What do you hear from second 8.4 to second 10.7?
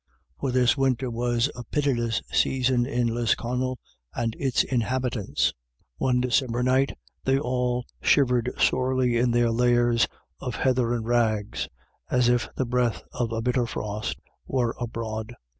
sorely in their lairs of